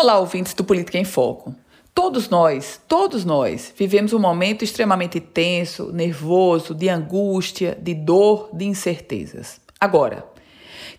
[0.00, 1.52] Olá, ouvintes do Política em Foco.
[1.92, 8.64] Todos nós, todos nós, vivemos um momento extremamente tenso, nervoso, de angústia, de dor, de
[8.64, 9.60] incertezas.
[9.80, 10.24] Agora,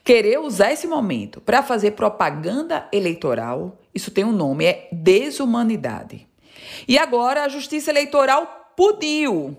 [0.04, 6.28] querer usar esse momento para fazer propaganda eleitoral, isso tem um nome, é desumanidade.
[6.86, 9.56] E agora a Justiça Eleitoral puniu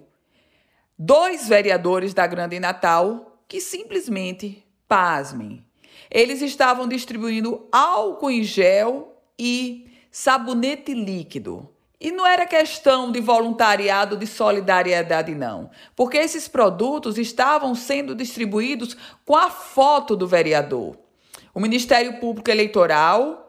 [0.98, 5.64] dois vereadores da Grande Natal que simplesmente, pasmem,
[6.10, 11.66] eles estavam distribuindo álcool em gel e sabonete líquido.
[11.98, 15.70] E não era questão de voluntariado, de solidariedade, não.
[15.96, 20.98] Porque esses produtos estavam sendo distribuídos com a foto do vereador.
[21.54, 23.48] O Ministério Público Eleitoral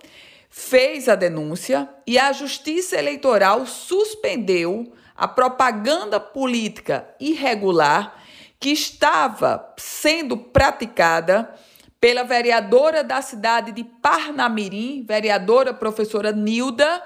[0.49, 8.21] fez a denúncia e a Justiça Eleitoral suspendeu a propaganda política irregular
[8.59, 11.53] que estava sendo praticada
[12.01, 17.03] pela vereadora da cidade de Parnamirim, vereadora professora Nilda,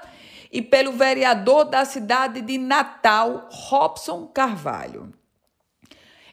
[0.50, 5.12] e pelo vereador da cidade de Natal, Robson Carvalho.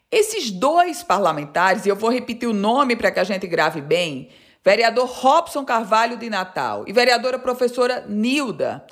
[0.09, 4.30] Esses dois parlamentares, e eu vou repetir o nome para que a gente grave bem,
[4.64, 8.86] vereador Robson Carvalho de Natal e vereadora professora Nilda,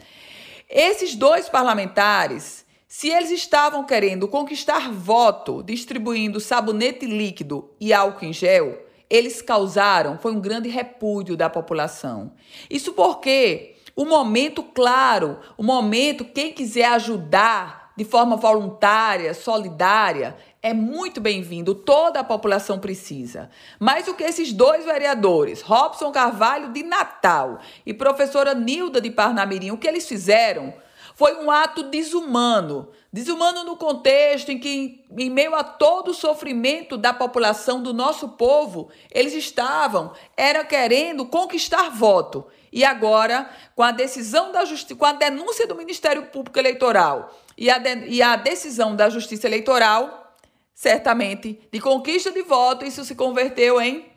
[0.68, 8.34] esses dois parlamentares, se eles estavam querendo conquistar voto distribuindo sabonete líquido e álcool em
[8.34, 12.32] gel, eles causaram foi um grande repúdio da população.
[12.70, 20.74] Isso porque o momento claro, o momento quem quiser ajudar de forma voluntária, solidária, é
[20.74, 23.50] muito bem-vindo, toda a população precisa.
[23.78, 29.72] Mas o que esses dois vereadores, Robson Carvalho de Natal e professora Nilda de Parnamirim,
[29.72, 30.74] o que eles fizeram
[31.22, 32.90] foi um ato desumano.
[33.14, 38.30] Desumano no contexto em que, em meio a todo o sofrimento da população, do nosso
[38.30, 42.48] povo, eles estavam, era querendo conquistar voto.
[42.72, 47.70] E agora, com a decisão da justiça, com a denúncia do Ministério Público Eleitoral e
[47.70, 50.36] a, de, e a decisão da Justiça Eleitoral,
[50.74, 54.12] certamente, de conquista de voto, isso se converteu em.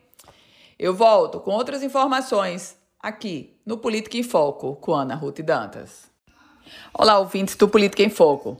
[0.78, 6.13] Eu volto com outras informações aqui no Política em Foco com Ana Ruth Dantas.
[6.97, 8.56] Olá, ouvintes do Política em Foco.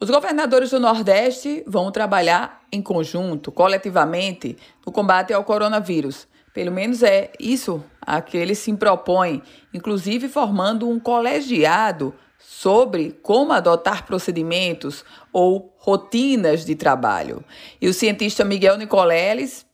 [0.00, 4.56] Os governadores do Nordeste vão trabalhar em conjunto, coletivamente,
[4.86, 6.26] no combate ao coronavírus.
[6.54, 13.52] Pelo menos é isso a que eles se propõem, inclusive formando um colegiado sobre como
[13.52, 17.44] adotar procedimentos ou rotinas de trabalho.
[17.80, 19.66] E o cientista Miguel Nicoleles,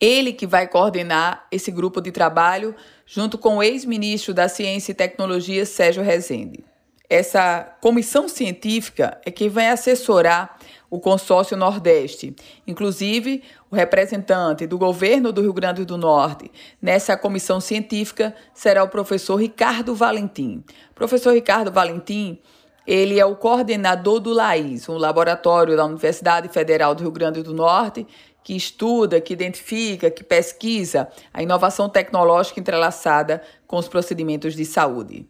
[0.00, 2.74] ele que vai coordenar esse grupo de trabalho
[3.06, 6.64] junto com o ex-ministro da Ciência e Tecnologia, Sérgio Rezende
[7.12, 10.56] essa comissão científica é quem vai assessorar
[10.88, 12.34] o consórcio Nordeste.
[12.66, 16.50] Inclusive, o representante do governo do Rio Grande do Norte
[16.80, 20.64] nessa comissão científica será o professor Ricardo Valentim.
[20.90, 22.38] O professor Ricardo Valentim,
[22.86, 27.52] ele é o coordenador do LAIS, um laboratório da Universidade Federal do Rio Grande do
[27.52, 28.06] Norte,
[28.42, 35.26] que estuda, que identifica, que pesquisa a inovação tecnológica entrelaçada com os procedimentos de saúde.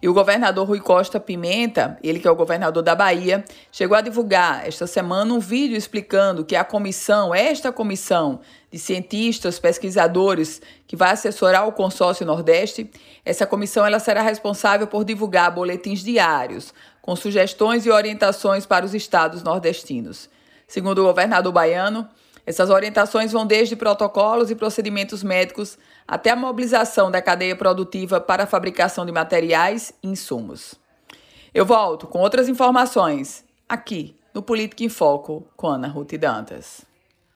[0.00, 4.00] E o governador Rui Costa Pimenta, ele que é o governador da Bahia, chegou a
[4.00, 10.96] divulgar esta semana um vídeo explicando que a comissão, esta comissão de cientistas, pesquisadores que
[10.96, 12.90] vai assessorar o consórcio Nordeste,
[13.24, 18.94] essa comissão ela será responsável por divulgar boletins diários com sugestões e orientações para os
[18.94, 20.28] estados nordestinos.
[20.66, 22.08] Segundo o governador baiano,
[22.46, 28.44] essas orientações vão desde protocolos e procedimentos médicos até a mobilização da cadeia produtiva para
[28.44, 30.74] a fabricação de materiais e insumos.
[31.54, 36.93] Eu volto com outras informações aqui no Política em Foco com Ana Ruth Dantas.